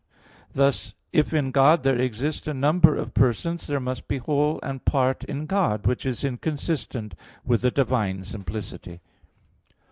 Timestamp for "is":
6.07-6.23